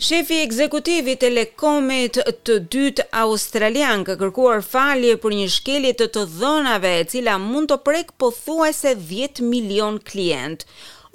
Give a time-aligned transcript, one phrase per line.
[0.00, 2.16] Shefi ekzekutivit të Lekomit
[2.48, 7.68] të dytë australian ka kërkuar falje për një shkelje të të dhënave e cila mund
[7.72, 10.64] të prek pothuajse 10 milion klient.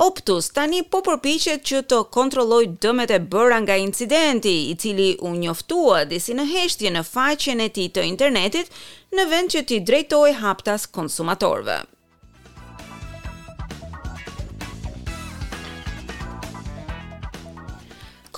[0.07, 5.33] Optus tani po përpiqet që të kontrollojë dëmet e bëra nga incidenti, i cili u
[5.39, 8.69] njoftua disi në heshtje në faqen e tij të internetit,
[9.17, 11.81] në vend që t'i drejtojë haptas konsumatorëve.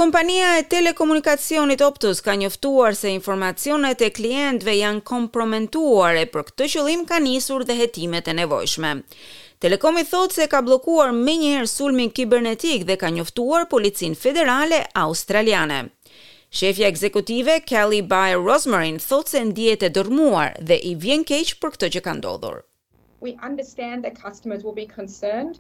[0.04, 6.68] Kompania e telekomunikacionit Optus ka njoftuar se informacionet e klientëve janë kompromentuar e për këtë
[6.74, 8.92] qëllim ka nisur dhe hetimet e nevojshme.
[9.66, 15.80] Telekomi thot se ka blokuar me njëherë sulmin kibernetik dhe ka njoftuar policin federale australiane.
[16.60, 21.74] Shefja ekzekutive Kelly Bay Rosmarin thot se ndihet e dërmuar dhe i vjen keq për
[21.78, 22.58] këtë që ka ndodhur.
[23.26, 25.58] We understand that customers will be concerned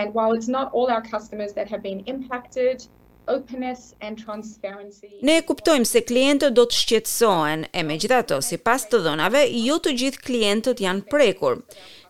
[0.00, 2.88] and while it's not all our customers that have been impacted,
[3.28, 5.10] openness and transparency.
[5.24, 9.94] Ne e kuptojmë se klientët do të shqetësohen e megjithatë, sipas të dhënave, jo të
[10.02, 11.60] gjithë klientët janë prekur.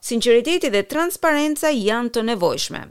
[0.07, 2.85] Sinqeriteti dhe transparenca janë të nevojshme.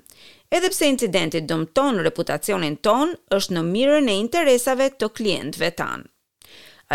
[0.55, 6.05] Edhe pse incidenti dëmton reputacionin ton, është në mirën e interesave të klientëve tan.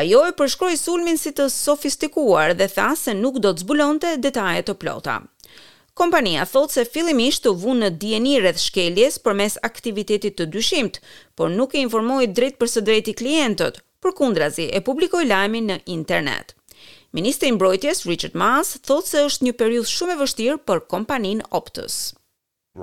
[0.00, 4.64] Ajo e përshkroi sulmin si të sofistikuar dhe tha se nuk do të zbulonte detaje
[4.64, 5.18] të plota.
[5.94, 10.96] Kompania thot se fillimisht të vunë në djeni rrëth shkeljes për mes aktivitetit të dyshimt,
[11.36, 15.76] por nuk e informoi drejt për së drejti klientët, për kundrazi e publikoj lajmi në
[15.96, 16.54] internet.
[17.12, 21.50] Ministri i Mbrojtjes Richard Mas thotë se është një periudhë shumë e vështirë për kompaninë
[21.60, 21.98] Optus.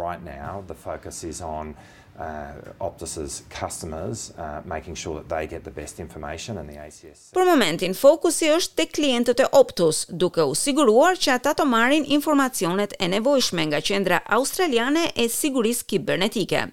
[0.06, 1.74] Right now the focus is on
[2.20, 7.30] uh, Optus's customers, uh, making sure that they get the best information and the ACS.
[7.36, 12.08] Për momentin, fokusi është tek klientët e Optus, duke u siguruar që ata të marrin
[12.20, 16.66] informacionet e nevojshme nga qendra australiane e sigurisë kibernetike.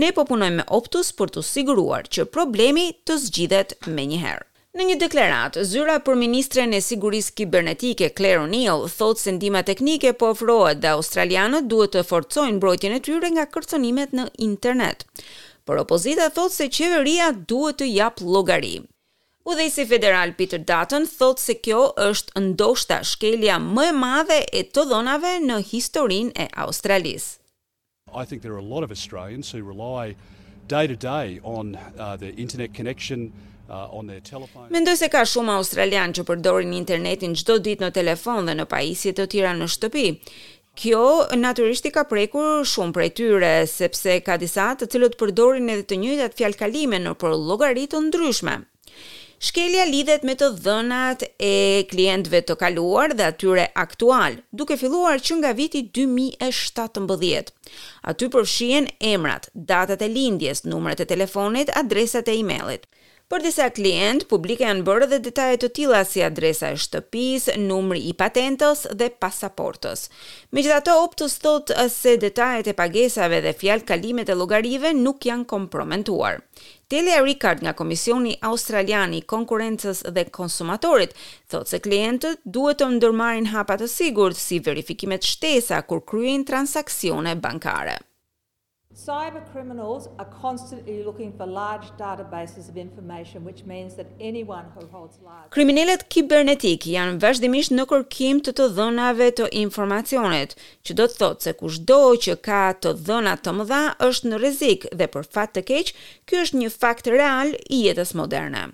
[0.00, 4.46] Ne po punojmë me Optus për të siguruar që problemi të zgjidhet menjëherë.
[4.76, 10.10] Në një deklarat, zyra për ministren e sigurisë kibernetike, Claire O'Neill, thotë se ndima teknike
[10.20, 15.06] po ofrohet dhe australianët duhet të forcojnë mbrojtjen e tyre nga kërcënimet në internet.
[15.64, 18.74] Por opozita thotë se qeveria duhet të japë logari.
[19.48, 19.56] U
[19.94, 25.32] federal Peter Dutton thotë se kjo është ndoshta shkelja më e madhe e të dhënave
[25.48, 27.38] në historin e Australisë.
[28.12, 30.14] I think there are a lot of Australians who rely
[30.68, 33.32] day to day on uh, the internet connection
[33.70, 34.68] uh, on their telephone.
[34.74, 39.14] Mendoj se ka shumë australian që përdorin internetin çdo ditë në telefon dhe në pajisje
[39.18, 40.06] të tjera në shtëpi.
[40.76, 41.04] Kjo
[41.42, 46.00] natyrisht i ka prekur shumë prej tyre sepse ka disa të cilët përdorin edhe të
[46.02, 48.58] njëjtat fjalëkalime në për llogaritë të ndryshme.
[49.36, 51.50] Shkelja lidhet me të dhënat e
[51.90, 57.52] klientëve të kaluar dhe atyre aktual, duke filluar që nga viti 2017.
[58.12, 62.88] Aty përfshihen emrat, datat e lindjes, numrat e telefonit, adresat e emailit.
[63.26, 67.98] Për disa klient, publike janë bërë dhe detajet të tila si adresa e shtëpis, numri
[68.06, 70.04] i patentës dhe pasaportës.
[70.54, 75.26] Me gjitha të optus thot se detajet e pagesave dhe fjal kalimet e logarive nuk
[75.26, 76.38] janë komprometuar.
[76.86, 81.10] Telia Rikard nga Komisioni Australiani Konkurences dhe Konsumatorit
[81.50, 87.34] thot se klientët duhet të ndërmarin hapat të sigur si verifikimet shtesa kur kryin transakcione
[87.34, 87.98] bankare.
[88.96, 94.86] Cyber criminals are constantly looking for large databases of information which means that anyone who
[94.86, 101.10] holds large Kriminalet kibernetik janë vazhdimisht në kërkim të të dhënave të informacionit, që do
[101.12, 105.28] të thotë se kushdo që ka të dhëna të mëdha është në rrezik dhe për
[105.36, 105.92] fat të keq,
[106.24, 108.64] ky është një fakt real i jetës moderne.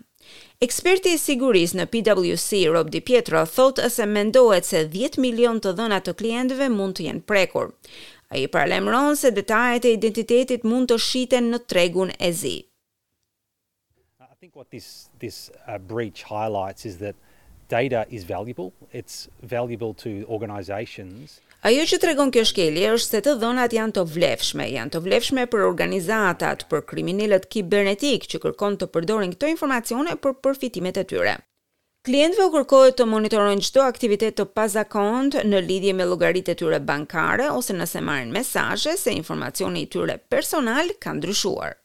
[0.63, 5.73] Eksperti i sigurisë në PwC, Rob Di Pietro, thotë se mendohet se 10 milion të
[5.81, 7.73] dhëna të klientëve mund të jenë prekur.
[8.33, 12.55] A i paralemron se detajet e identitetit mund të shiten në tregun e zi.
[14.25, 14.87] I think what this,
[15.21, 17.15] this uh, breach highlights is that
[17.69, 18.73] data is valuable.
[19.01, 21.37] It's valuable to organizations.
[21.63, 25.45] Ajo që tregon kjo shkelje është se të dhënat janë të vlefshme, janë të vlefshme
[25.53, 31.37] për organizatat, për kriminalët kibernetik që kërkon të përdorin këto informacione për përfitimet e tyre.
[32.07, 36.81] Klientëve u kërkohet të monitorojnë çdo aktivitet të pazakont në lidhje me llogaritë e tyre
[36.89, 41.82] bankare ose nëse marrin mesazhe se informacioni i tyre personal ka ndryshuar.